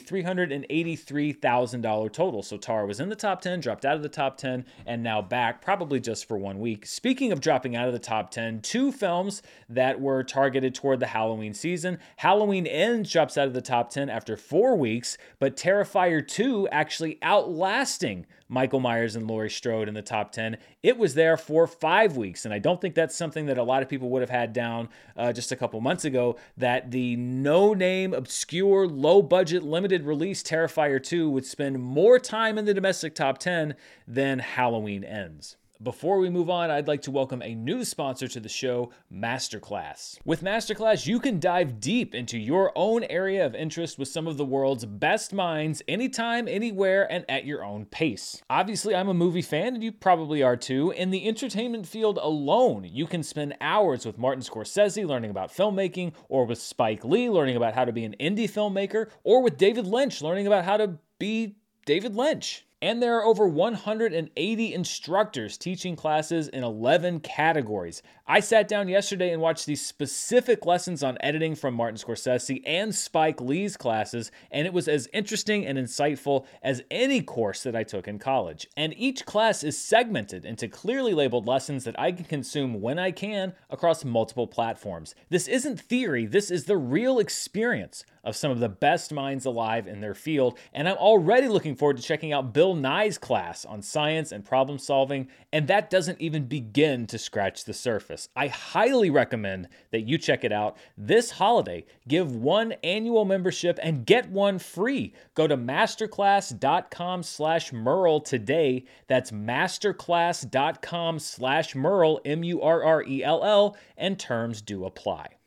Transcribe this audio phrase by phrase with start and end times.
[0.00, 2.42] $383,000 total.
[2.42, 5.20] So Tar was in the top 10, dropped out of the top 10, and now
[5.22, 6.86] back, probably just for one week.
[6.86, 11.08] Speaking of dropping out of the top 10, two films that were targeted toward the
[11.08, 11.98] Halloween season.
[12.16, 17.18] Halloween Ends drops out of the top 10 after four weeks, but Terrifier 2 actually
[17.22, 20.56] outlasting Michael Myers and Laurie Strode in the top 10.
[20.82, 23.82] It was there for five weeks, and I don't think that's something that a lot
[23.82, 26.36] of people would have had down uh, just a couple months ago.
[26.56, 32.56] That the no name, obscure, low budget, limited release Terrifier 2 would spend more time
[32.58, 33.74] in the domestic top 10
[34.06, 35.56] than Halloween Ends.
[35.80, 40.18] Before we move on, I'd like to welcome a new sponsor to the show, Masterclass.
[40.24, 44.36] With Masterclass, you can dive deep into your own area of interest with some of
[44.36, 48.42] the world's best minds anytime, anywhere, and at your own pace.
[48.50, 50.90] Obviously, I'm a movie fan, and you probably are too.
[50.90, 56.12] In the entertainment field alone, you can spend hours with Martin Scorsese learning about filmmaking,
[56.28, 59.86] or with Spike Lee learning about how to be an indie filmmaker, or with David
[59.86, 61.54] Lynch learning about how to be
[61.86, 62.64] David Lynch.
[62.80, 68.02] And there are over 180 instructors teaching classes in 11 categories.
[68.24, 72.94] I sat down yesterday and watched these specific lessons on editing from Martin Scorsese and
[72.94, 77.82] Spike Lee's classes, and it was as interesting and insightful as any course that I
[77.82, 78.68] took in college.
[78.76, 83.10] And each class is segmented into clearly labeled lessons that I can consume when I
[83.10, 85.16] can across multiple platforms.
[85.30, 89.86] This isn't theory, this is the real experience of some of the best minds alive
[89.86, 93.82] in their field, and I'm already looking forward to checking out Bill Nye's class on
[93.82, 98.28] science and problem solving, and that doesn't even begin to scratch the surface.
[98.36, 101.84] I highly recommend that you check it out this holiday.
[102.06, 105.14] Give one annual membership and get one free.
[105.34, 108.84] Go to masterclass.com slash Murrell today.
[109.06, 115.37] That's masterclass.com slash Murrell, M-U-R-R-E-L-L, and terms do apply.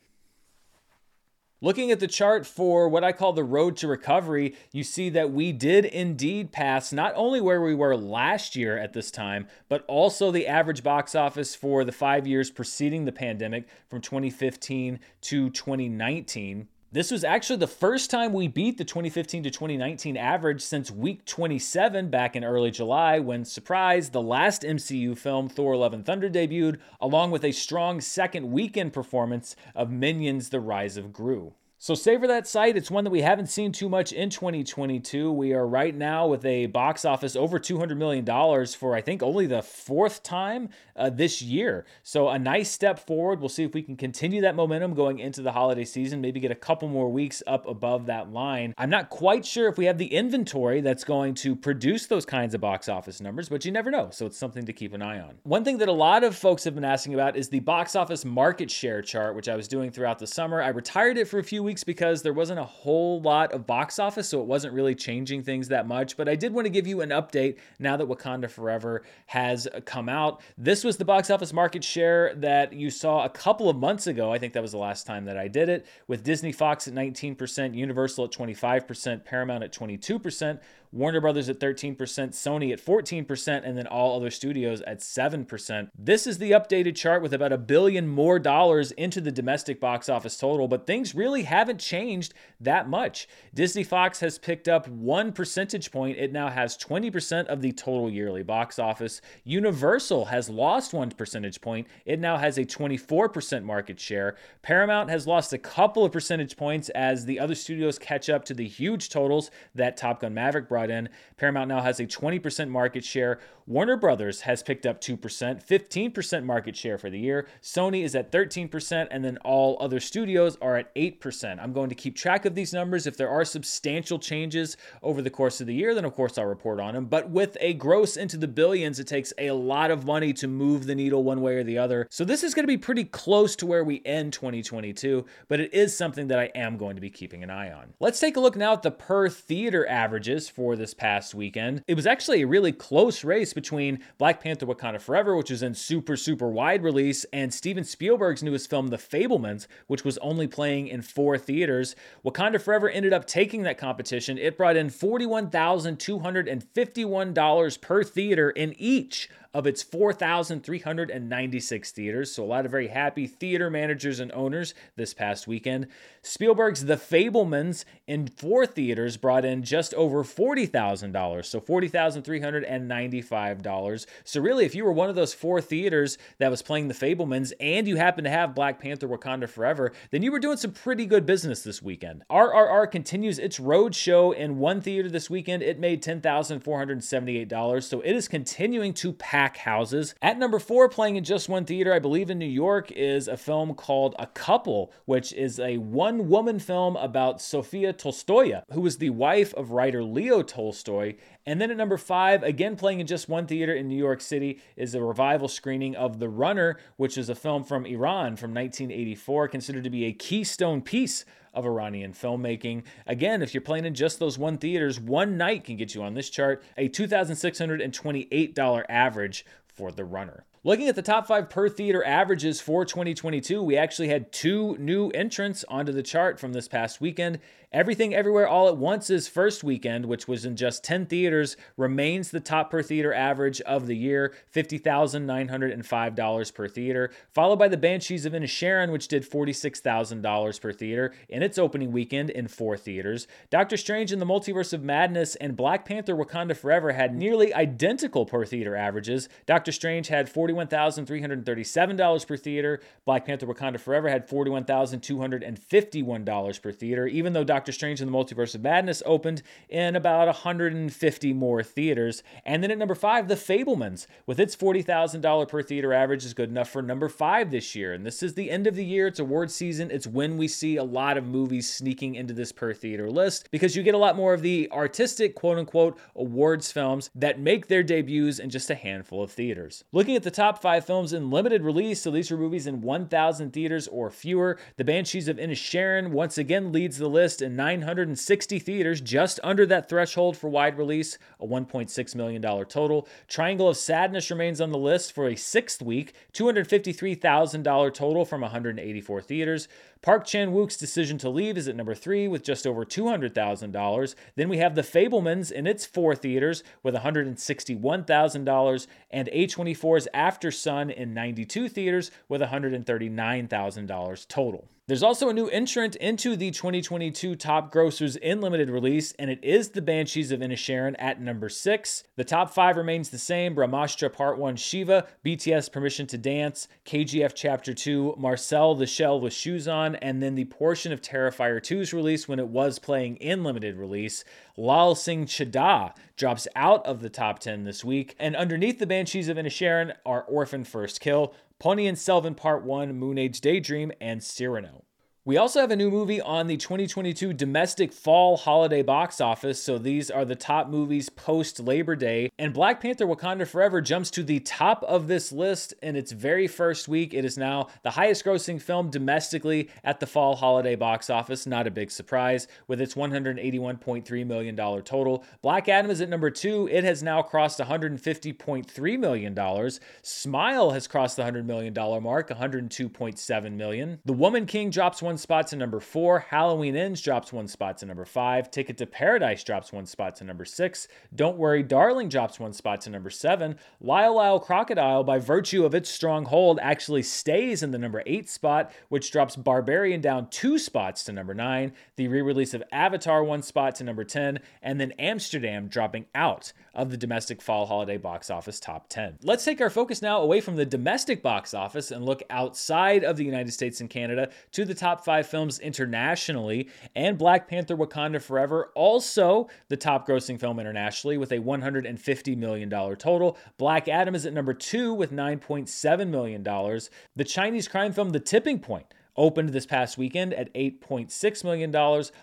[1.64, 5.32] Looking at the chart for what I call the road to recovery, you see that
[5.32, 9.86] we did indeed pass not only where we were last year at this time, but
[9.86, 15.52] also the average box office for the five years preceding the pandemic from 2015 to
[15.52, 16.68] 2019.
[16.94, 21.24] This was actually the first time we beat the 2015 to 2019 average since week
[21.24, 26.30] 27 back in early July, when, surprise, the last MCU film, Thor Love and Thunder,
[26.30, 31.54] debuted, along with a strong second weekend performance of Minions The Rise of Gru.
[31.84, 32.78] So savor that sight.
[32.78, 35.32] It's one that we haven't seen too much in 2022.
[35.32, 38.24] We are right now with a box office over $200 million
[38.68, 41.88] for, I think, only the fourth time uh, this year.
[42.04, 43.40] So a nice step forward.
[43.40, 46.52] We'll see if we can continue that momentum going into the holiday season, maybe get
[46.52, 48.76] a couple more weeks up above that line.
[48.78, 52.54] I'm not quite sure if we have the inventory that's going to produce those kinds
[52.54, 54.10] of box office numbers, but you never know.
[54.12, 55.40] So it's something to keep an eye on.
[55.42, 58.24] One thing that a lot of folks have been asking about is the box office
[58.24, 60.62] market share chart, which I was doing throughout the summer.
[60.62, 63.66] I retired it for a few weeks weeks because there wasn't a whole lot of
[63.66, 66.18] box office, so it wasn't really changing things that much.
[66.18, 70.10] But I did want to give you an update now that Wakanda Forever has come
[70.10, 70.42] out.
[70.58, 74.34] This was the box office market share that you saw a couple of months ago.
[74.34, 76.94] I think that was the last time that I did it, with Disney Fox at
[76.94, 80.60] 19%, Universal at 25%, Paramount at 22%.
[80.94, 85.90] Warner Brothers at 13%, Sony at 14%, and then all other studios at 7%.
[85.98, 90.10] This is the updated chart with about a billion more dollars into the domestic box
[90.10, 93.30] office total, but things really haven't changed that much.
[93.54, 96.18] Disney Fox has picked up one percentage point.
[96.18, 99.22] It now has 20% of the total yearly box office.
[99.46, 101.88] Universal has lost one percentage point.
[102.06, 104.36] It now has a 24% market share.
[104.62, 108.54] Paramount has lost a couple of percentage points as the other studios catch up to
[108.54, 111.10] the huge totals that Top Gun Maverick brought brought in.
[111.38, 113.40] Paramount now has a 20% market share.
[113.68, 115.18] Warner Brothers has picked up 2%,
[115.66, 117.48] 15% market share for the year.
[117.62, 121.62] Sony is at 13%, and then all other studios are at 8%.
[121.62, 123.08] I'm going to keep track of these numbers.
[123.08, 126.46] If there are substantial changes over the course of the year, then of course I'll
[126.46, 127.06] report on them.
[127.06, 130.86] But with a gross into the billions, it takes a lot of money to move
[130.86, 132.08] the needle one way or the other.
[132.10, 135.74] So this is going to be pretty close to where we end 2022, but it
[135.74, 137.94] is something that I am going to be keeping an eye on.
[138.00, 141.84] Let's take a look now at the per theater averages for for this past weekend.
[141.86, 145.74] It was actually a really close race between Black Panther Wakanda Forever, which was in
[145.74, 150.88] super, super wide release, and Steven Spielberg's newest film, The Fabelmans, which was only playing
[150.88, 151.94] in four theaters.
[152.26, 154.38] Wakanda Forever ended up taking that competition.
[154.38, 162.34] It brought in $41,251 per theater in each of its 4,396 theaters.
[162.34, 165.86] So, a lot of very happy theater managers and owners this past weekend.
[166.22, 174.06] Spielberg's The Fabelmans in four theaters brought in just over $40,000, so $40,395.
[174.24, 177.52] So, really, if you were one of those four theaters that was playing The Fabelmans
[177.60, 181.06] and you happen to have Black Panther Wakanda Forever, then you were doing some pretty
[181.06, 182.24] good business this weekend.
[182.30, 185.64] RRR continues its road show in one theater this weekend.
[185.64, 190.14] It made $10,478, so it is continuing to pack houses.
[190.22, 193.36] At number four, playing in just one theater, I believe in New York, is a
[193.36, 199.00] film called A Couple, which is a one woman film about Sofia Tolstoya, who was
[199.00, 201.16] the wife of writer Leo Tolstoy.
[201.44, 204.62] And then at number five, again playing in just one theater in New York City,
[204.76, 209.48] is a revival screening of The Runner, which is a film from Iran from 1984,
[209.48, 212.84] considered to be a keystone piece of Iranian filmmaking.
[213.06, 216.14] Again, if you're playing in just those one theaters, one night can get you on
[216.14, 220.46] this chart a $2,628 average for The Runner.
[220.64, 225.10] Looking at the top five per theater averages for 2022, we actually had two new
[225.10, 227.40] entrants onto the chart from this past weekend.
[227.74, 232.42] Everything Everywhere All at Once's first weekend, which was in just 10 theaters, remains the
[232.42, 238.34] top per theater average of the year, $50,905 per theater, followed by The Banshees of
[238.34, 243.26] Inisherin, which did $46,000 per theater in its opening weekend in four theaters.
[243.50, 248.26] Doctor Strange in the Multiverse of Madness and Black Panther Wakanda Forever had nearly identical
[248.26, 249.30] per theater averages.
[249.46, 257.34] Doctor Strange had $41,337 per theater, Black Panther Wakanda Forever had $41,251 per theater, even
[257.34, 262.22] though Doctor Doctor Strange in the Multiverse of Madness opened in about 150 more theaters.
[262.46, 266.50] And then at number five, The Fabelmans, with its $40,000 per theater average, is good
[266.50, 267.94] enough for number five this year.
[267.94, 269.90] And this is the end of the year, it's award season.
[269.92, 273.76] It's when we see a lot of movies sneaking into this per theater list because
[273.76, 277.84] you get a lot more of the artistic, quote unquote, awards films that make their
[277.84, 279.51] debuts in just a handful of theaters.
[279.92, 283.52] Looking at the top five films in limited release, so these are movies in 1,000
[283.52, 289.02] theaters or fewer, The Banshees of Inisherin once again leads the list in 960 theaters,
[289.02, 293.08] just under that threshold for wide release, a $1.6 million total.
[293.28, 299.22] Triangle of Sadness remains on the list for a sixth week, $253,000 total from 184
[299.22, 299.68] theaters.
[300.02, 304.16] Park Chan Wook's decision to leave is at number three with just over $200,000.
[304.36, 311.16] Then we have The Fabelmans in its four theaters with $161,000, and A24's Aftersun in
[311.16, 314.68] 92 theaters with $139,000 total.
[314.92, 319.42] There's also a new entrant into the 2022 top grossers in limited release, and it
[319.42, 322.04] is The Banshees of Inisherin at number six.
[322.18, 327.32] The top five remains the same Brahmastra Part 1 Shiva, BTS Permission to Dance, KGF
[327.34, 331.94] Chapter 2, Marcel the Shell with Shoes On, and then the portion of Terrifier 2's
[331.94, 334.26] release when it was playing in limited release.
[334.58, 339.30] Lal Singh Chaddha drops out of the top 10 this week, and underneath The Banshees
[339.30, 344.84] of Inisherin are Orphan First Kill, Ponniyin Selvan Part 1, Moon Age Daydream, and Cyrano.
[345.24, 349.62] We also have a new movie on the 2022 domestic fall holiday box office.
[349.62, 352.32] So these are the top movies post Labor Day.
[352.40, 356.48] And Black Panther Wakanda Forever jumps to the top of this list in its very
[356.48, 357.14] first week.
[357.14, 361.46] It is now the highest grossing film domestically at the fall holiday box office.
[361.46, 365.24] Not a big surprise with its $181.3 million total.
[365.44, 366.68] Black Adam is at number two.
[366.72, 369.70] It has now crossed $150.3 million.
[370.02, 374.00] Smile has crossed the $100 million mark, 102.7 million.
[374.04, 376.20] The Woman King drops one spot to number four.
[376.20, 378.52] Halloween Ends drops one spot to number five.
[378.52, 380.88] Ticket to Paradise drops one spot to number six.
[381.16, 383.58] Don't Worry, Darling drops one spot to number seven.
[383.80, 388.30] Lyle Lyle Crocodile, by virtue of its strong hold, actually stays in the number eight
[388.30, 391.74] spot, which drops Barbarian down two spots to number nine.
[391.96, 396.54] The re release of Avatar one spot to number 10, and then Amsterdam dropping out
[396.74, 399.20] of the domestic fall holiday box office top 10.
[399.24, 403.18] Let's take our focus now away from the domestic box office and look outside of
[403.18, 408.22] the United States and Canada to the top five films internationally, and Black Panther Wakanda
[408.22, 413.38] Forever, also the top grossing film internationally with a $150 million total.
[413.58, 416.44] Black Adam is at number two with $9.7 million.
[416.44, 418.86] The Chinese crime film The Tipping Point
[419.18, 421.72] opened this past weekend at $8.6 million.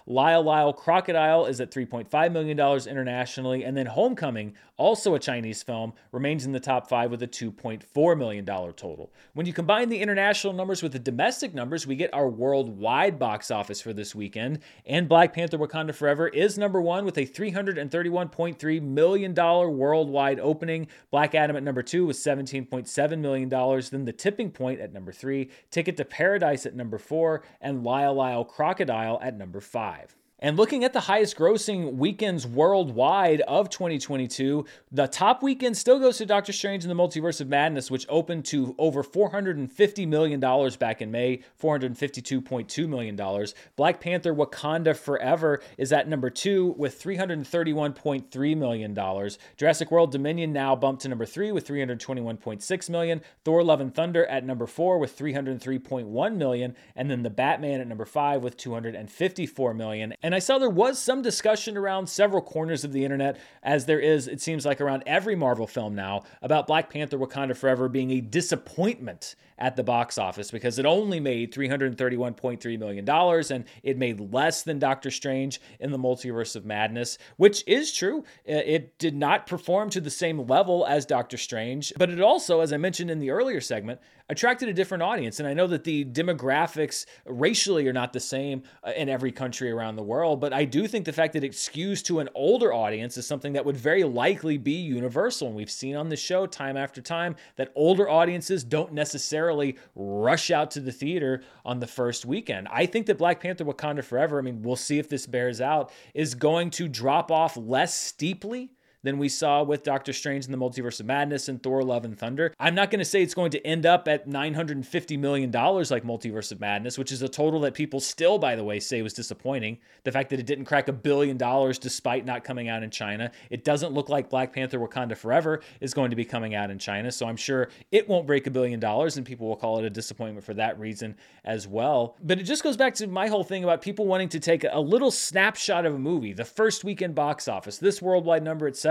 [0.07, 3.65] Lyle Lyle Crocodile is at $3.5 million internationally.
[3.65, 8.19] And then Homecoming, also a Chinese film, remains in the top five with a $2.4
[8.19, 9.13] million total.
[9.35, 13.51] When you combine the international numbers with the domestic numbers, we get our worldwide box
[13.51, 14.61] office for this weekend.
[14.87, 20.87] And Black Panther Wakanda Forever is number one with a $331.3 million worldwide opening.
[21.11, 23.49] Black Adam at number two with $17.7 million.
[23.49, 25.51] Then The Tipping Point at number three.
[25.71, 30.17] Ticket to Paradise at number four, and Lyle Lyle Crocodile at number five.
[30.41, 36.19] And looking at the highest grossing weekends worldwide of 2022, the top weekend still goes
[36.19, 40.39] to Doctor Strange and the Multiverse of Madness, which opened to over $450 million
[40.79, 43.47] back in May, $452.2 million.
[43.75, 49.31] Black Panther Wakanda Forever is at number two with $331.3 million.
[49.57, 53.23] Jurassic World Dominion now bumped to number three with 321.6 million.
[53.45, 56.77] Thor Love and Thunder at number four with 303.1 million.
[56.95, 60.15] And then The Batman at number five with 254 million.
[60.23, 64.01] And I saw there was some discussion around several corners of the internet, as there
[64.01, 68.11] is, it seems like, around every Marvel film now, about Black Panther Wakanda Forever being
[68.11, 74.33] a disappointment at the box office because it only made $331.3 million and it made
[74.33, 78.21] less than Doctor Strange in the Multiverse of Madness, which is true.
[78.49, 82.61] Uh, it did not perform to the same level as Doctor Strange, but it also,
[82.61, 85.39] as I mentioned in the earlier segment, attracted a different audience.
[85.39, 89.71] And I know that the demographics racially are not the same uh, in every country
[89.71, 92.73] around the world, but I do think the fact that it skews to an older
[92.73, 95.49] audience is something that would very likely be universal.
[95.49, 100.51] And we've seen on the show time after time that older audiences don't necessarily rush
[100.51, 102.69] out to the theater on the first weekend.
[102.71, 105.91] I think that Black Panther Wakanda Forever, I mean, we'll see if this bears out,
[106.15, 108.71] is going to drop off less steeply
[109.03, 112.19] than we saw with Doctor Strange in the Multiverse of Madness and Thor Love and
[112.19, 112.53] Thunder.
[112.59, 116.51] I'm not going to say it's going to end up at $950 million like Multiverse
[116.51, 119.79] of Madness, which is a total that people still, by the way, say was disappointing.
[120.05, 123.31] The fact that it didn't crack a billion dollars despite not coming out in China.
[123.51, 126.79] It doesn't look like Black Panther Wakanda Forever is going to be coming out in
[126.79, 127.13] China.
[127.13, 129.91] So I'm sure it won't break a billion dollars and people will call it a
[129.91, 132.17] disappointment for that reason as well.
[132.23, 134.81] But it just goes back to my whole thing about people wanting to take a
[134.81, 138.88] little snapshot of a movie, the first weekend box office, this worldwide number, etc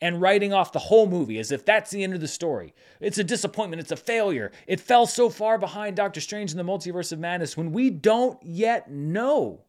[0.00, 2.74] and writing off the whole movie as if that's the end of the story.
[3.00, 4.52] It's a disappointment, it's a failure.
[4.66, 8.42] It fell so far behind Doctor Strange in the Multiverse of Madness when we don't
[8.42, 9.62] yet know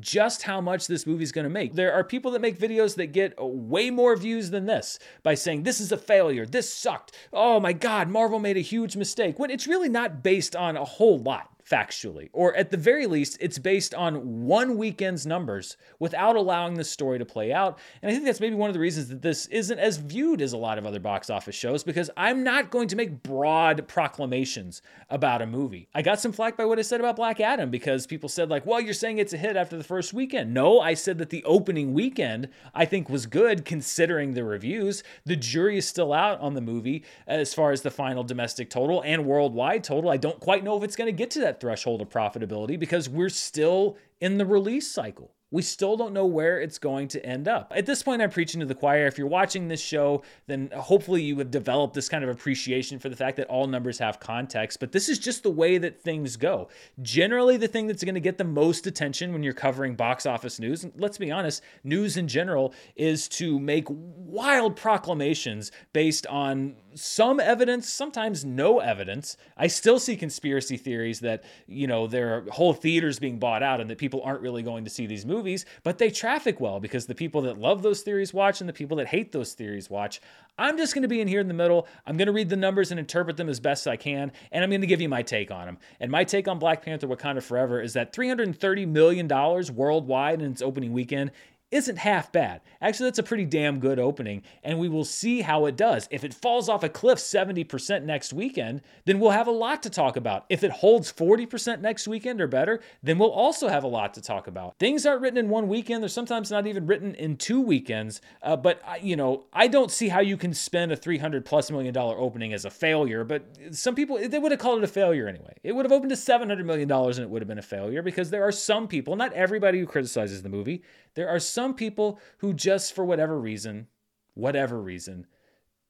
[0.00, 1.74] just how much this movie is going to make.
[1.74, 5.62] There are people that make videos that get way more views than this by saying,
[5.62, 6.46] This is a failure.
[6.46, 7.12] This sucked.
[7.32, 9.38] Oh my God, Marvel made a huge mistake.
[9.38, 12.28] When it's really not based on a whole lot factually.
[12.32, 17.18] Or at the very least, it's based on one weekend's numbers without allowing the story
[17.18, 17.78] to play out.
[18.02, 20.52] And I think that's maybe one of the reasons that this isn't as viewed as
[20.52, 24.82] a lot of other box office shows because I'm not going to make broad proclamations
[25.10, 25.88] about a movie.
[25.94, 28.64] I got some flack by what I said about Black Adam because people said, like,
[28.64, 30.54] well, you're saying it's a hit after the first weekend.
[30.54, 35.02] No, I said that the opening weekend I think was good considering the reviews.
[35.24, 39.02] The jury is still out on the movie as far as the final domestic total
[39.02, 40.10] and worldwide total.
[40.10, 43.08] I don't quite know if it's going to get to that threshold of profitability because
[43.08, 45.32] we're still in the release cycle.
[45.52, 47.72] We still don't know where it's going to end up.
[47.74, 49.06] At this point, I'm preaching to the choir.
[49.06, 53.08] If you're watching this show, then hopefully you have developed this kind of appreciation for
[53.08, 54.80] the fact that all numbers have context.
[54.80, 56.68] But this is just the way that things go.
[57.00, 60.58] Generally, the thing that's going to get the most attention when you're covering box office
[60.58, 66.74] news, and let's be honest, news in general, is to make wild proclamations based on
[66.96, 69.36] some evidence, sometimes no evidence.
[69.56, 73.80] I still see conspiracy theories that, you know, there are whole theaters being bought out
[73.80, 77.06] and that people aren't really going to see these movies, but they traffic well because
[77.06, 80.20] the people that love those theories watch and the people that hate those theories watch.
[80.58, 81.86] I'm just going to be in here in the middle.
[82.06, 84.70] I'm going to read the numbers and interpret them as best I can, and I'm
[84.70, 85.78] going to give you my take on them.
[86.00, 89.28] And my take on Black Panther Wakanda Forever is that $330 million
[89.74, 91.30] worldwide in its opening weekend
[91.76, 92.60] isn't half bad.
[92.80, 96.08] Actually, that's a pretty damn good opening, and we will see how it does.
[96.10, 99.90] If it falls off a cliff 70% next weekend, then we'll have a lot to
[99.90, 100.46] talk about.
[100.48, 104.22] If it holds 40% next weekend or better, then we'll also have a lot to
[104.22, 104.78] talk about.
[104.78, 108.56] Things aren't written in one weekend, they're sometimes not even written in two weekends, uh,
[108.56, 112.18] but you know, I don't see how you can spend a 300 plus million dollar
[112.18, 115.54] opening as a failure, but some people they would have called it a failure anyway.
[115.62, 118.02] It would have opened to 700 million dollars and it would have been a failure
[118.02, 120.82] because there are some people, not everybody who criticizes the movie,
[121.14, 123.86] there are some people who just for whatever reason,
[124.34, 125.26] whatever reason,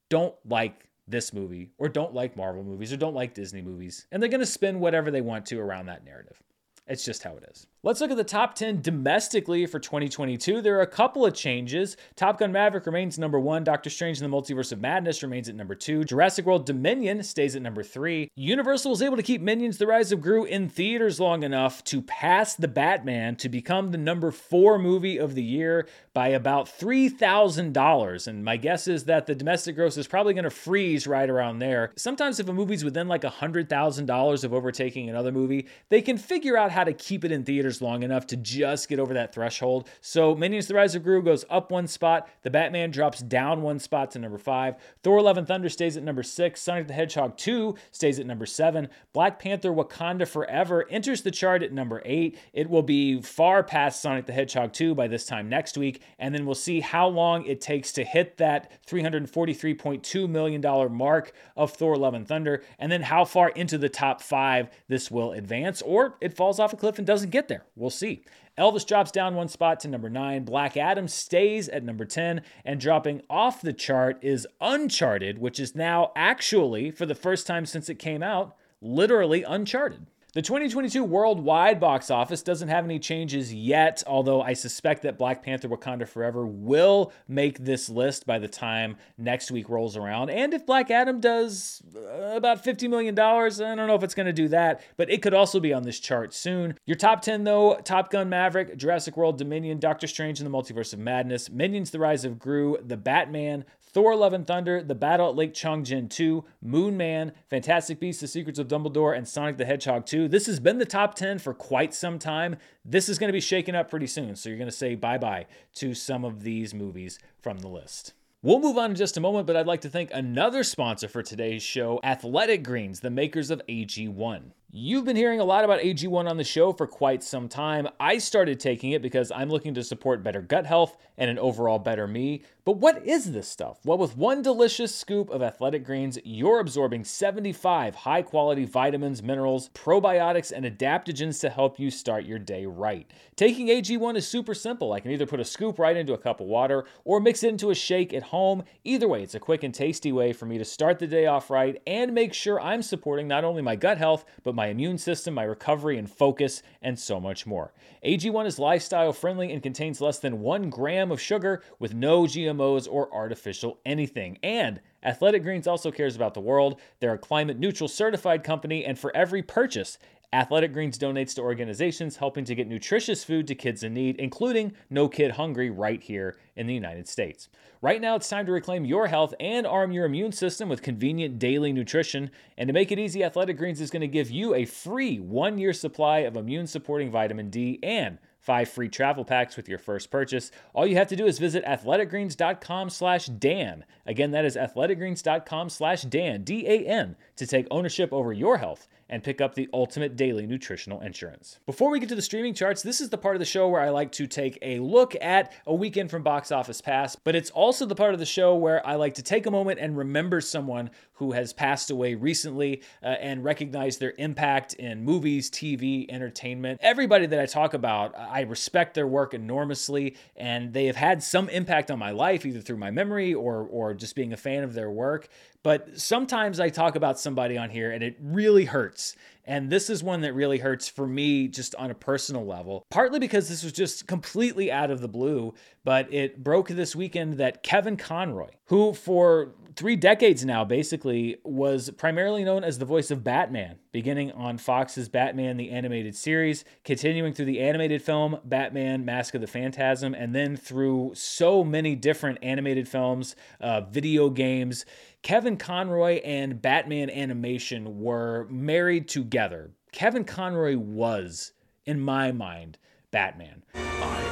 [0.08, 4.06] don't like this movie or don't like Marvel movies or don't like Disney movies.
[4.10, 6.42] And they're going to spin whatever they want to around that narrative.
[6.86, 7.66] It's just how it is.
[7.86, 10.60] Let's look at the top 10 domestically for 2022.
[10.60, 11.96] There are a couple of changes.
[12.16, 13.62] Top Gun Maverick remains number one.
[13.62, 16.02] Doctor Strange in the Multiverse of Madness remains at number two.
[16.02, 18.28] Jurassic World Dominion stays at number three.
[18.34, 22.02] Universal was able to keep Minions The Rise of Gru in theaters long enough to
[22.02, 28.26] pass The Batman to become the number four movie of the year by about $3,000.
[28.26, 31.60] And my guess is that the domestic gross is probably going to freeze right around
[31.60, 31.92] there.
[31.94, 36.72] Sometimes, if a movie's within like $100,000 of overtaking another movie, they can figure out
[36.72, 39.88] how to keep it in theaters theaters long enough to just get over that threshold.
[40.00, 42.28] So Minions The Rise of Gru goes up one spot.
[42.42, 44.76] The Batman drops down one spot to number five.
[45.02, 46.62] Thor Love and Thunder stays at number six.
[46.62, 48.88] Sonic the Hedgehog 2 stays at number seven.
[49.12, 52.38] Black Panther Wakanda Forever enters the chart at number eight.
[52.52, 56.02] It will be far past Sonic the Hedgehog 2 by this time next week.
[56.18, 61.72] And then we'll see how long it takes to hit that $343.2 million mark of
[61.72, 65.82] Thor Love and Thunder, and then how far into the top five this will advance,
[65.82, 67.65] or it falls off a cliff and doesn't get there.
[67.74, 68.24] We'll see.
[68.58, 70.44] Elvis drops down one spot to number nine.
[70.44, 72.42] Black Adam stays at number 10.
[72.64, 77.66] And dropping off the chart is Uncharted, which is now actually, for the first time
[77.66, 80.06] since it came out, literally uncharted.
[80.36, 85.42] The 2022 worldwide box office doesn't have any changes yet, although I suspect that Black
[85.42, 90.28] Panther Wakanda Forever will make this list by the time next week rolls around.
[90.28, 94.26] And if Black Adam does uh, about $50 million, I don't know if it's going
[94.26, 96.78] to do that, but it could also be on this chart soon.
[96.84, 100.92] Your top 10, though Top Gun Maverick, Jurassic World Dominion, Doctor Strange and the Multiverse
[100.92, 103.64] of Madness, Minions The Rise of Gru, The Batman,
[103.96, 108.28] Thor Love and Thunder, The Battle at Lake Changjin 2, Moon Man, Fantastic Beasts, The
[108.28, 110.28] Secrets of Dumbledore, and Sonic the Hedgehog 2.
[110.28, 112.56] This has been the top 10 for quite some time.
[112.84, 114.36] This is going to be shaken up pretty soon.
[114.36, 118.12] So you're going to say bye bye to some of these movies from the list.
[118.42, 121.22] We'll move on in just a moment, but I'd like to thank another sponsor for
[121.22, 124.50] today's show, Athletic Greens, the makers of AG1.
[124.78, 127.88] You've been hearing a lot about AG1 on the show for quite some time.
[127.98, 131.78] I started taking it because I'm looking to support better gut health and an overall
[131.78, 132.42] better me.
[132.66, 133.78] But what is this stuff?
[133.86, 139.70] Well, with one delicious scoop of athletic greens, you're absorbing 75 high quality vitamins, minerals,
[139.70, 143.10] probiotics, and adaptogens to help you start your day right.
[143.34, 144.92] Taking AG1 is super simple.
[144.92, 147.48] I can either put a scoop right into a cup of water or mix it
[147.48, 148.64] into a shake at home.
[148.84, 151.48] Either way, it's a quick and tasty way for me to start the day off
[151.48, 155.34] right and make sure I'm supporting not only my gut health, but my immune system,
[155.34, 157.72] my recovery and focus, and so much more.
[158.04, 162.88] AG1 is lifestyle friendly and contains less than one gram of sugar with no GMOs
[162.90, 164.38] or artificial anything.
[164.42, 166.80] And Athletic Greens also cares about the world.
[166.98, 169.98] They're a climate neutral certified company, and for every purchase,
[170.32, 174.72] Athletic Greens donates to organizations helping to get nutritious food to kids in need, including
[174.90, 177.48] No Kid Hungry right here in the United States.
[177.80, 181.38] Right now, it's time to reclaim your health and arm your immune system with convenient
[181.38, 182.30] daily nutrition.
[182.58, 185.58] And to make it easy, Athletic Greens is going to give you a free one
[185.58, 190.08] year supply of immune supporting vitamin D and five free travel packs with your first
[190.08, 190.52] purchase.
[190.72, 193.84] All you have to do is visit athleticgreens.com slash Dan.
[194.06, 199.40] Again, that is athleticgreens.com slash Dan, D-A-N, to take ownership over your health and pick
[199.40, 201.58] up the ultimate daily nutritional insurance.
[201.66, 203.80] Before we get to the streaming charts, this is the part of the show where
[203.80, 207.50] I like to take a look at a weekend from box office pass, but it's
[207.50, 210.40] also the part of the show where I like to take a moment and remember
[210.40, 216.78] someone who has passed away recently uh, and recognize their impact in movies, TV, entertainment.
[216.82, 221.48] Everybody that I talk about, I respect their work enormously, and they have had some
[221.48, 224.74] impact on my life, either through my memory or, or just being a fan of
[224.74, 225.28] their work.
[225.66, 229.16] But sometimes I talk about somebody on here and it really hurts.
[229.44, 233.18] And this is one that really hurts for me just on a personal level, partly
[233.18, 237.64] because this was just completely out of the blue, but it broke this weekend that
[237.64, 243.22] Kevin Conroy, who for three decades now basically was primarily known as the voice of
[243.22, 249.34] Batman, beginning on Fox's Batman the Animated Series, continuing through the animated film Batman Mask
[249.34, 254.84] of the Phantasm, and then through so many different animated films, uh, video games.
[255.26, 259.72] Kevin Conroy and Batman animation were married together.
[259.90, 261.50] Kevin Conroy was,
[261.84, 262.78] in my mind,
[263.10, 263.64] Batman.
[263.74, 263.80] I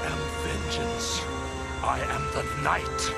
[0.05, 1.21] am vengeance.
[1.83, 3.11] I am the night.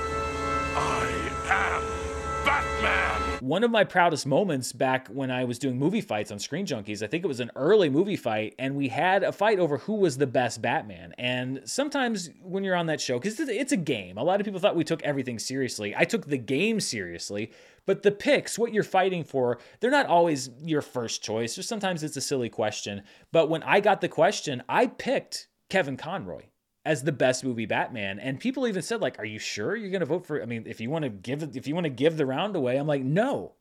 [0.74, 2.05] I am
[2.46, 3.20] Batman.
[3.40, 7.02] One of my proudest moments back when I was doing movie fights on Screen Junkies,
[7.02, 9.94] I think it was an early movie fight, and we had a fight over who
[9.94, 11.12] was the best Batman.
[11.18, 14.60] And sometimes when you're on that show, because it's a game, a lot of people
[14.60, 15.94] thought we took everything seriously.
[15.96, 17.50] I took the game seriously,
[17.84, 22.04] but the picks, what you're fighting for, they're not always your first choice, or sometimes
[22.04, 23.02] it's a silly question.
[23.32, 26.42] But when I got the question, I picked Kevin Conroy
[26.86, 28.20] as the best movie Batman.
[28.20, 30.80] And people even said, like, are you sure you're gonna vote for I mean, if
[30.80, 33.52] you want to give if you want to give the round away, I'm like, no.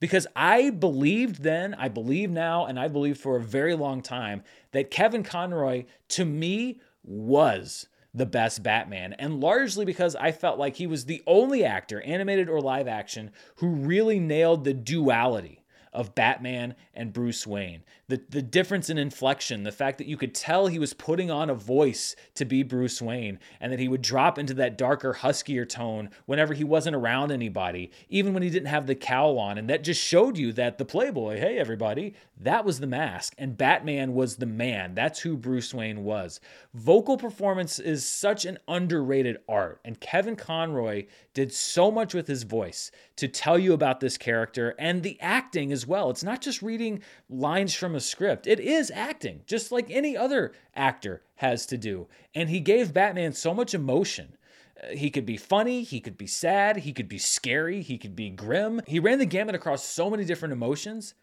[0.00, 4.42] Because I believed then, I believe now, and I believed for a very long time
[4.72, 9.14] that Kevin Conroy, to me, was the best Batman.
[9.14, 13.30] And largely because I felt like he was the only actor, animated or live action,
[13.56, 15.63] who really nailed the duality
[15.94, 17.82] of Batman and Bruce Wayne.
[18.08, 21.48] The, the difference in inflection, the fact that you could tell he was putting on
[21.48, 25.66] a voice to be Bruce Wayne, and that he would drop into that darker, huskier
[25.66, 29.56] tone whenever he wasn't around anybody, even when he didn't have the cowl on.
[29.56, 33.34] And that just showed you that the Playboy, hey, everybody, that was the mask.
[33.38, 34.94] And Batman was the man.
[34.94, 36.40] That's who Bruce Wayne was.
[36.74, 39.80] Vocal performance is such an underrated art.
[39.84, 44.74] And Kevin Conroy did so much with his voice to tell you about this character
[44.78, 46.10] and the acting well.
[46.10, 50.52] It's not just reading lines from a script, it is acting, just like any other
[50.74, 52.06] actor has to do.
[52.34, 54.36] And he gave Batman so much emotion.
[54.82, 58.16] Uh, he could be funny, he could be sad, he could be scary, he could
[58.16, 58.80] be grim.
[58.86, 61.14] He ran the gamut across so many different emotions,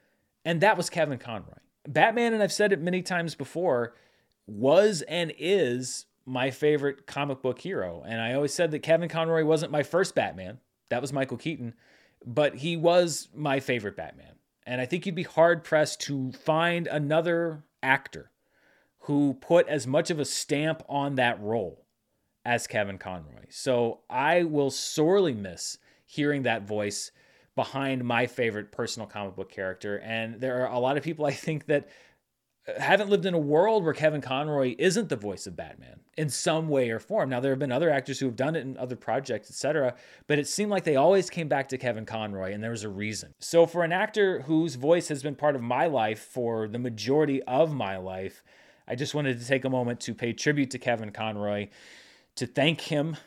[0.45, 1.57] and that was Kevin Conroy.
[1.87, 3.95] Batman, and I've said it many times before,
[4.47, 8.03] was and is my favorite comic book hero.
[8.05, 10.59] And I always said that Kevin Conroy wasn't my first Batman.
[10.89, 11.73] That was Michael Keaton,
[12.25, 14.33] but he was my favorite Batman.
[14.71, 18.31] And I think you'd be hard pressed to find another actor
[18.99, 21.85] who put as much of a stamp on that role
[22.45, 23.47] as Kevin Conroy.
[23.49, 27.11] So I will sorely miss hearing that voice
[27.53, 29.99] behind my favorite personal comic book character.
[29.99, 31.89] And there are a lot of people I think that
[32.77, 36.69] haven't lived in a world where Kevin Conroy isn't the voice of Batman in some
[36.69, 37.29] way or form.
[37.29, 39.95] Now there have been other actors who have done it in other projects, etc.,
[40.27, 42.89] but it seemed like they always came back to Kevin Conroy and there was a
[42.89, 43.33] reason.
[43.39, 47.41] So for an actor whose voice has been part of my life for the majority
[47.43, 48.43] of my life,
[48.87, 51.69] I just wanted to take a moment to pay tribute to Kevin Conroy,
[52.35, 53.17] to thank him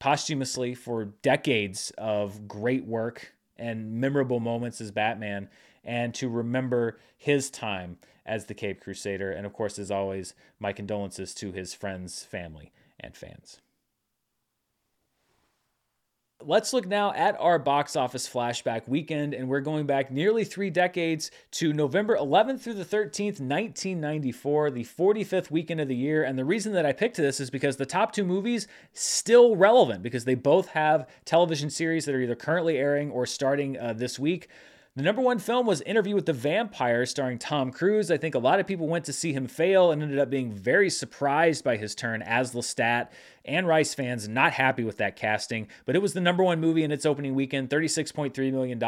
[0.00, 5.48] posthumously for decades of great work and memorable moments as Batman
[5.84, 9.30] and to remember his time as the Cape Crusader.
[9.30, 13.60] And of course, as always, my condolences to his friends, family, and fans.
[16.46, 20.68] Let's look now at our box office flashback weekend, and we're going back nearly three
[20.68, 26.22] decades to November 11th through the 13th, 1994, the 45th weekend of the year.
[26.22, 30.02] And the reason that I picked this is because the top two movies still relevant
[30.02, 34.18] because they both have television series that are either currently airing or starting uh, this
[34.18, 34.48] week.
[34.96, 38.12] The number one film was Interview with the Vampire, starring Tom Cruise.
[38.12, 40.52] I think a lot of people went to see him fail and ended up being
[40.52, 43.08] very surprised by his turn as Lestat
[43.44, 46.82] and Rice fans not happy with that casting, but it was the number one movie
[46.82, 48.82] in its opening weekend, $36.3 million.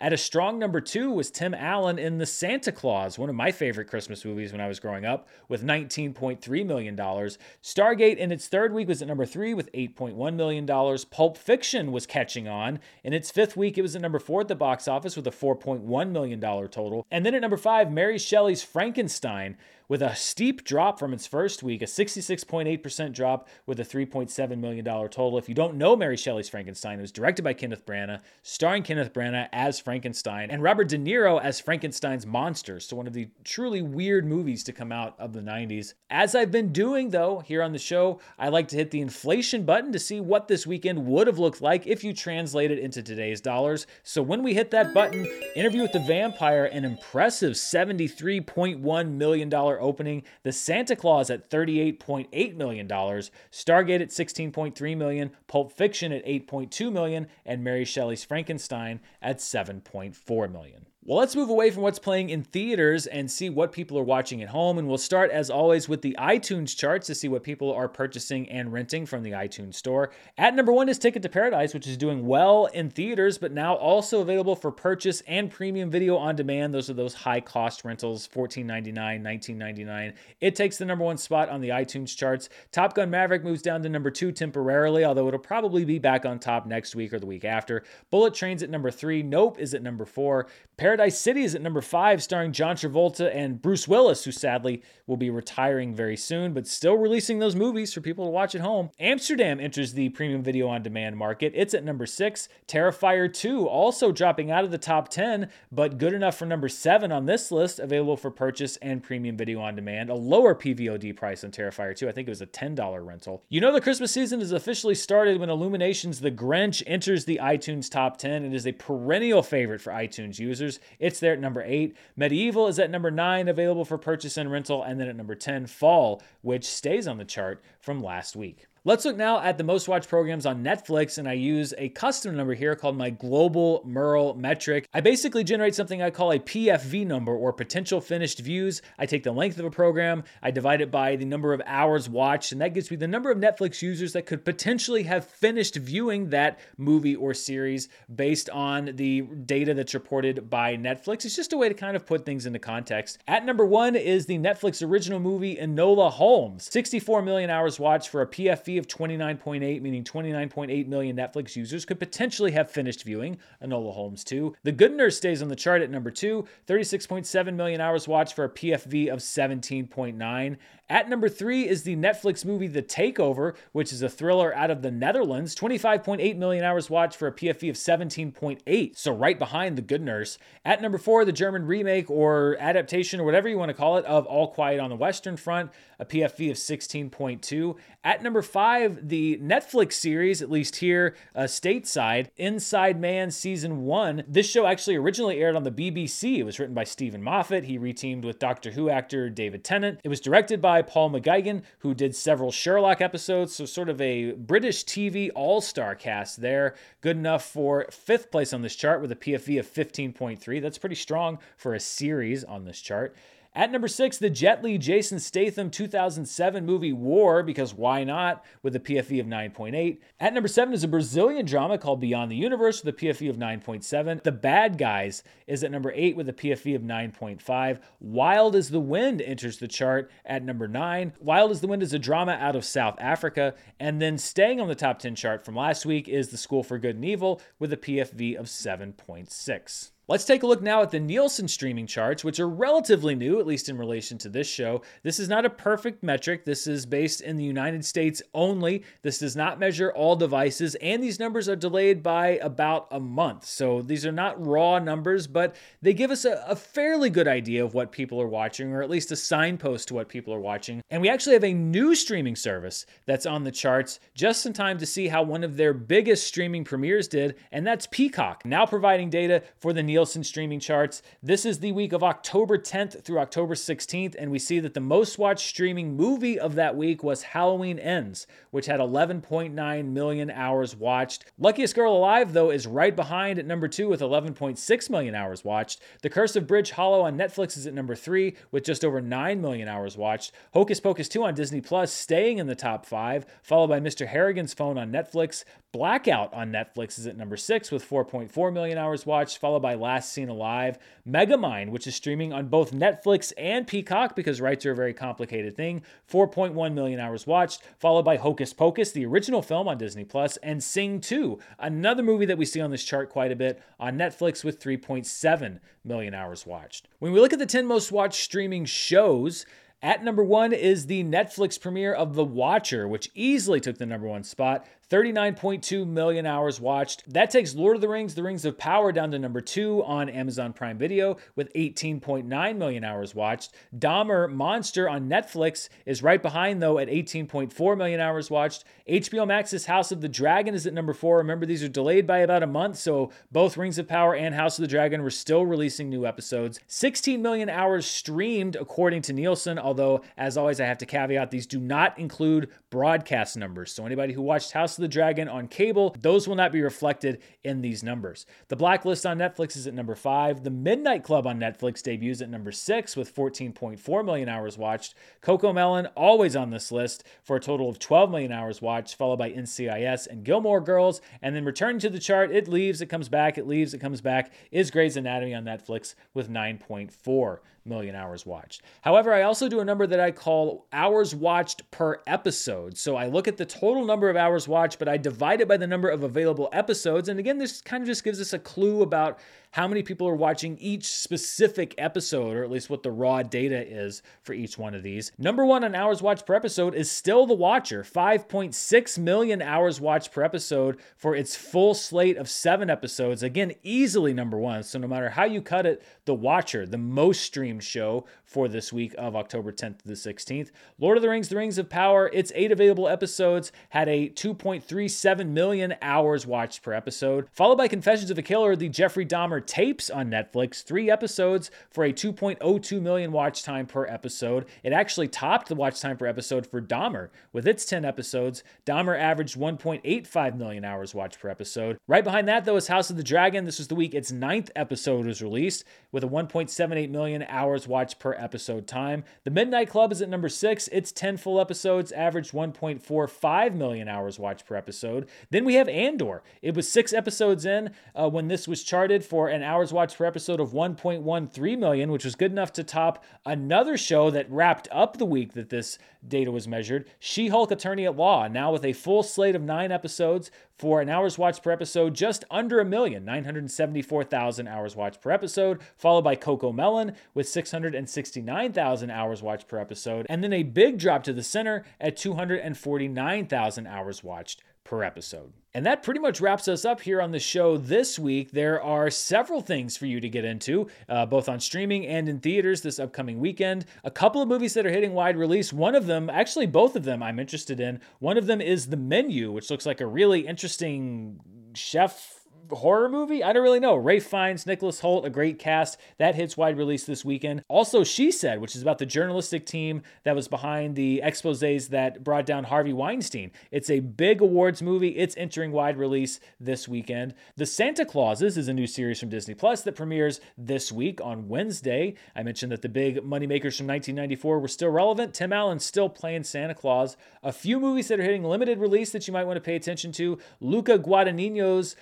[0.00, 3.52] At a strong number two was Tim Allen in The Santa Claus, one of my
[3.52, 6.96] favorite Christmas movies when I was growing up, with $19.3 million.
[6.96, 10.66] Stargate in its third week was at number three with $8.1 million.
[11.10, 12.80] Pulp Fiction was catching on.
[13.04, 15.30] In its fifth week, it was at number four at the box office with a
[15.30, 17.06] $4.1 million total.
[17.10, 19.56] And then at number five, Mary Shelley's Frankenstein
[19.92, 24.82] with a steep drop from its first week, a 66.8% drop with a $3.7 million
[24.86, 25.36] total.
[25.36, 29.12] If you don't know Mary Shelley's Frankenstein, it was directed by Kenneth Branagh, starring Kenneth
[29.12, 32.80] Branagh as Frankenstein, and Robert De Niro as Frankenstein's monster.
[32.80, 35.92] So, one of the truly weird movies to come out of the 90s.
[36.08, 39.66] As I've been doing, though, here on the show, I like to hit the inflation
[39.66, 43.02] button to see what this weekend would have looked like if you translate it into
[43.02, 43.86] today's dollars.
[44.04, 49.50] So, when we hit that button, Interview with the Vampire, an impressive $73.1 million
[49.82, 56.92] opening, The Santa Claus at $38.8 million, Stargate at 16.3 million, Pulp Fiction at 8.2
[56.92, 60.86] million, and Mary Shelley's Frankenstein at $7.4 million.
[61.04, 64.40] Well, let's move away from what's playing in theaters and see what people are watching
[64.40, 64.78] at home.
[64.78, 68.48] And we'll start, as always, with the iTunes charts to see what people are purchasing
[68.48, 70.12] and renting from the iTunes store.
[70.38, 73.74] At number one is Ticket to Paradise, which is doing well in theaters, but now
[73.74, 76.72] also available for purchase and premium video on demand.
[76.72, 80.12] Those are those high cost rentals, $14.99, $19.99.
[80.40, 82.48] It takes the number one spot on the iTunes charts.
[82.70, 86.38] Top Gun Maverick moves down to number two temporarily, although it'll probably be back on
[86.38, 87.82] top next week or the week after.
[88.12, 89.24] Bullet Train's at number three.
[89.24, 90.46] Nope is at number four.
[90.76, 95.16] Paradise City is at number five, starring John Travolta and Bruce Willis, who sadly will
[95.16, 98.90] be retiring very soon, but still releasing those movies for people to watch at home.
[99.00, 101.52] Amsterdam enters the premium video on demand market.
[101.54, 102.48] It's at number six.
[102.66, 107.12] Terrifier 2 also dropping out of the top 10, but good enough for number seven
[107.12, 110.10] on this list, available for purchase and premium video on demand.
[110.10, 112.08] A lower PVOD price than Terrifier 2.
[112.08, 113.42] I think it was a $10 rental.
[113.48, 117.90] You know, the Christmas season is officially started when Illumination's The Grinch enters the iTunes
[117.90, 118.44] top 10.
[118.44, 120.80] It is a perennial favorite for iTunes users.
[120.98, 121.96] It's there at number eight.
[122.16, 124.82] Medieval is at number nine, available for purchase and rental.
[124.82, 128.66] And then at number 10, Fall, which stays on the chart from last week.
[128.84, 132.34] Let's look now at the most watched programs on Netflix, and I use a custom
[132.34, 134.88] number here called my Global Murrell metric.
[134.92, 138.82] I basically generate something I call a PFV number or potential finished views.
[138.98, 142.08] I take the length of a program, I divide it by the number of hours
[142.08, 145.76] watched, and that gives me the number of Netflix users that could potentially have finished
[145.76, 151.24] viewing that movie or series based on the data that's reported by Netflix.
[151.24, 153.18] It's just a way to kind of put things into context.
[153.28, 156.68] At number one is the Netflix original movie Enola Holmes.
[156.72, 161.98] 64 million hours watched for a PFV of 29.8, meaning 29.8 million Netflix users could
[161.98, 164.54] potentially have finished viewing Enola Holmes 2.
[164.62, 168.44] The Good Nurse stays on the chart at number two, 36.7 million hours watched for
[168.44, 170.56] a PFV of 17.9.
[170.92, 174.82] At number three is the Netflix movie The Takeover, which is a thriller out of
[174.82, 175.54] the Netherlands.
[175.54, 178.96] 25.8 million hours watched for a PFV of 17.8.
[178.96, 180.36] So right behind The Good Nurse.
[180.66, 184.04] At number four, the German remake or adaptation or whatever you want to call it
[184.04, 187.76] of All Quiet on the Western Front, a PFV of 16.2.
[188.04, 194.22] At number five, the Netflix series, at least here uh, stateside, Inside Man Season 1.
[194.28, 196.38] This show actually originally aired on the BBC.
[196.38, 197.64] It was written by Steven Moffat.
[197.64, 199.98] He reteamed with Doctor Who actor David Tennant.
[200.04, 204.30] It was directed by Paul McGuigan, who did several Sherlock episodes, so sort of a
[204.30, 206.76] British TV all star cast there.
[207.00, 210.62] Good enough for fifth place on this chart with a PFV of 15.3.
[210.62, 213.16] That's pretty strong for a series on this chart.
[213.54, 218.74] At number six, the Jet Li Jason Statham 2007 movie War, because why not, with
[218.74, 219.98] a PFE of 9.8.
[220.18, 223.36] At number seven is a Brazilian drama called Beyond the Universe with a PFE of
[223.36, 224.22] 9.7.
[224.22, 227.80] The Bad Guys is at number eight with a PFE of 9.5.
[228.00, 231.12] Wild as the Wind enters the chart at number nine.
[231.20, 233.54] Wild as the Wind is a drama out of South Africa.
[233.78, 236.78] And then staying on the top 10 chart from last week is The School for
[236.78, 239.90] Good and Evil with a PFV of 7.6.
[240.12, 243.46] Let's take a look now at the Nielsen streaming charts, which are relatively new, at
[243.46, 244.82] least in relation to this show.
[245.02, 246.44] This is not a perfect metric.
[246.44, 248.84] This is based in the United States only.
[249.00, 253.46] This does not measure all devices, and these numbers are delayed by about a month.
[253.46, 257.64] So these are not raw numbers, but they give us a, a fairly good idea
[257.64, 260.82] of what people are watching, or at least a signpost to what people are watching.
[260.90, 264.76] And we actually have a new streaming service that's on the charts just in time
[264.76, 269.08] to see how one of their biggest streaming premieres did, and that's Peacock, now providing
[269.08, 271.02] data for the Nielsen streaming charts.
[271.22, 274.80] This is the week of October 10th through October 16th, and we see that the
[274.80, 280.74] most watched streaming movie of that week was Halloween Ends, which had 11.9 million hours
[280.74, 281.24] watched.
[281.38, 285.80] Luckiest Girl Alive, though, is right behind at number two with 11.6 million hours watched.
[286.02, 289.40] The Curse of Bridge Hollow on Netflix is at number three with just over 9
[289.40, 290.32] million hours watched.
[290.52, 294.06] Hocus Pocus 2 on Disney Plus staying in the top five, followed by Mr.
[294.06, 295.44] Harrigan's Phone on Netflix.
[295.72, 299.91] Blackout on Netflix is at number six with 4.4 million hours watched, followed by Last
[300.00, 300.78] Seen Alive.
[301.08, 305.56] Megamind, which is streaming on both Netflix and Peacock because rights are a very complicated
[305.56, 310.36] thing, 4.1 million hours watched, followed by Hocus Pocus, the original film on Disney Plus,
[310.38, 313.98] and Sing 2, another movie that we see on this chart quite a bit on
[313.98, 316.88] Netflix with 3.7 million hours watched.
[316.98, 319.44] When we look at the 10 most watched streaming shows,
[319.82, 324.06] at number one is the Netflix premiere of The Watcher, which easily took the number
[324.06, 324.64] one spot.
[324.92, 327.10] 39.2 million hours watched.
[327.10, 330.10] That takes Lord of the Rings, The Rings of Power down to number two on
[330.10, 333.54] Amazon Prime Video with 18.9 million hours watched.
[333.74, 338.64] Dahmer Monster on Netflix is right behind, though, at 18.4 million hours watched.
[338.86, 341.16] HBO Max's House of the Dragon is at number four.
[341.16, 344.58] Remember, these are delayed by about a month, so both Rings of Power and House
[344.58, 346.60] of the Dragon were still releasing new episodes.
[346.66, 351.46] 16 million hours streamed, according to Nielsen, although, as always, I have to caveat these
[351.46, 353.72] do not include broadcast numbers.
[353.72, 357.22] So anybody who watched House of the Dragon on cable, those will not be reflected
[357.42, 358.26] in these numbers.
[358.48, 360.44] The Blacklist on Netflix is at number five.
[360.44, 364.94] The Midnight Club on Netflix debuts at number six with 14.4 million hours watched.
[365.22, 369.30] Cocomelon, always on this list for a total of 12 million hours watched, followed by
[369.30, 371.00] NCIS and Gilmore Girls.
[371.22, 374.00] And then returning to the chart, it leaves, it comes back, it leaves, it comes
[374.00, 378.62] back, is Grey's Anatomy on Netflix with 9.4 million hours watched.
[378.82, 382.76] However, I also do a number that I call hours watched per episode.
[382.76, 385.56] So I look at the total number of hours watched, but I divide it by
[385.56, 387.08] the number of available episodes.
[387.08, 389.18] And again, this kind of just gives us a clue about
[389.52, 393.62] how many people are watching each specific episode, or at least what the raw data
[393.70, 395.12] is for each one of these.
[395.18, 400.10] Number one on hours watched per episode is still The Watcher, 5.6 million hours watched
[400.10, 403.22] per episode for its full slate of seven episodes.
[403.22, 404.62] Again, easily number one.
[404.62, 408.72] So no matter how you cut it, The Watcher, the most streamed show for this
[408.72, 410.50] week of October 10th to the 16th.
[410.78, 415.28] Lord of the Rings, The Rings of Power, its eight available episodes had a 2.37
[415.28, 419.90] million hours watched per episode, followed by Confessions of a Killer, the Jeffrey Dahmer Tapes
[419.90, 424.46] on Netflix, three episodes for a 2.02 million watch time per episode.
[424.62, 428.42] It actually topped the watch time per episode for Dahmer with its 10 episodes.
[428.66, 431.78] Dahmer averaged 1.85 million hours watched per episode.
[431.86, 433.44] Right behind that, though, is House of the Dragon.
[433.44, 437.98] This was the week its ninth episode was released with a 1.78 million hours watched
[437.98, 439.04] per episode time.
[439.24, 440.68] The Midnight Club is at number six.
[440.68, 445.08] Its 10 full episodes averaged 1.45 million hours watched per episode.
[445.30, 446.22] Then we have Andor.
[446.40, 450.04] It was six episodes in uh, when this was charted for an hours watched per
[450.04, 454.96] episode of 1.13 million, which was good enough to top another show that wrapped up
[454.96, 456.88] the week that this data was measured.
[456.98, 460.88] She Hulk Attorney at Law, now with a full slate of nine episodes for an
[460.88, 466.16] hours watched per episode, just under a million, 974,000 hours watched per episode, followed by
[466.16, 471.64] Cocomelon with 669,000 hours watched per episode, and then a big drop to the center
[471.80, 475.32] at 249,000 hours watched per episode.
[475.54, 478.30] And that pretty much wraps us up here on the show this week.
[478.30, 482.20] There are several things for you to get into, uh, both on streaming and in
[482.20, 483.66] theaters this upcoming weekend.
[483.84, 485.52] A couple of movies that are hitting wide release.
[485.52, 487.80] One of them, actually, both of them, I'm interested in.
[487.98, 491.20] One of them is The Menu, which looks like a really interesting
[491.54, 493.22] chef horror movie?
[493.22, 493.76] I don't really know.
[493.76, 495.78] Ralph Fiennes, Nicholas Hoult, a great cast.
[495.98, 497.42] That hits wide release this weekend.
[497.48, 502.02] Also, She Said, which is about the journalistic team that was behind the exposés that
[502.04, 503.30] brought down Harvey Weinstein.
[503.50, 504.96] It's a big awards movie.
[504.96, 507.14] It's entering wide release this weekend.
[507.36, 511.28] The Santa Clauses is a new series from Disney Plus that premieres this week on
[511.28, 511.94] Wednesday.
[512.16, 515.14] I mentioned that the big moneymakers from 1994 were still relevant.
[515.14, 516.96] Tim Allen's still playing Santa Claus.
[517.22, 519.92] A few movies that are hitting limited release that you might want to pay attention
[519.92, 520.18] to.
[520.40, 521.76] Luca Guadagnino's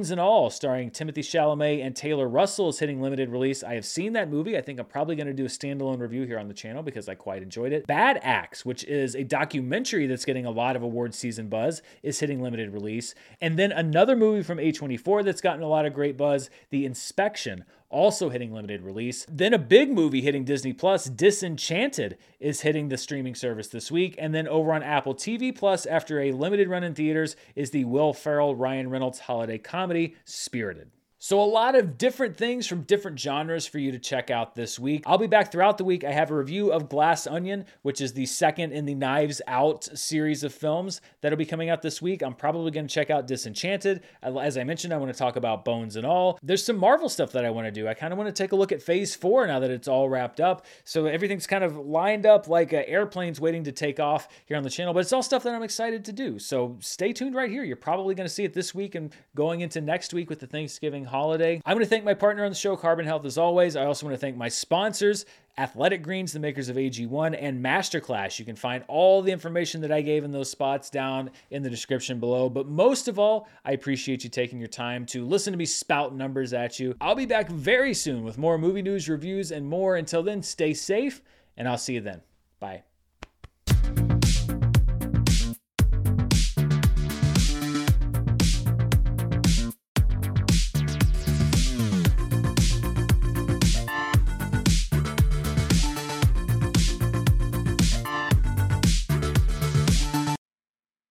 [0.00, 3.62] Bones and All, starring Timothée Chalamet and Taylor Russell, is hitting limited release.
[3.62, 4.56] I have seen that movie.
[4.56, 7.06] I think I'm probably going to do a standalone review here on the channel because
[7.06, 7.86] I quite enjoyed it.
[7.86, 12.18] Bad Axe, which is a documentary that's getting a lot of award season buzz, is
[12.18, 13.14] hitting limited release.
[13.42, 17.66] And then another movie from A24 that's gotten a lot of great buzz, The Inspection
[17.90, 19.26] also hitting limited release.
[19.28, 24.14] Then a big movie hitting Disney Plus, Disenchanted, is hitting the streaming service this week.
[24.18, 27.84] And then over on Apple TV Plus, after a limited run in theaters, is the
[27.84, 30.90] Will Ferrell Ryan Reynolds holiday comedy Spirited.
[31.22, 34.78] So, a lot of different things from different genres for you to check out this
[34.78, 35.02] week.
[35.04, 36.02] I'll be back throughout the week.
[36.02, 39.84] I have a review of Glass Onion, which is the second in the Knives Out
[39.84, 42.22] series of films that'll be coming out this week.
[42.22, 44.00] I'm probably going to check out Disenchanted.
[44.22, 46.38] As I mentioned, I want to talk about Bones and All.
[46.42, 47.86] There's some Marvel stuff that I want to do.
[47.86, 50.08] I kind of want to take a look at Phase 4 now that it's all
[50.08, 50.64] wrapped up.
[50.84, 54.62] So, everything's kind of lined up like uh, airplanes waiting to take off here on
[54.62, 56.38] the channel, but it's all stuff that I'm excited to do.
[56.38, 57.62] So, stay tuned right here.
[57.62, 60.46] You're probably going to see it this week and going into next week with the
[60.46, 61.60] Thanksgiving holiday.
[61.66, 63.76] I want to thank my partner on the show, Carbon Health, as always.
[63.76, 65.26] I also want to thank my sponsors,
[65.58, 68.38] Athletic Greens, the makers of AG1, and Masterclass.
[68.38, 71.70] You can find all the information that I gave in those spots down in the
[71.70, 72.48] description below.
[72.48, 76.14] But most of all, I appreciate you taking your time to listen to me spout
[76.14, 76.94] numbers at you.
[77.00, 79.96] I'll be back very soon with more movie news, reviews, and more.
[79.96, 81.22] Until then, stay safe,
[81.56, 82.22] and I'll see you then.
[82.58, 82.84] Bye.